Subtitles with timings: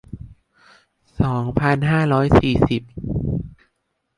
[1.19, 2.81] สองพันห้าร้อยสี่สิบ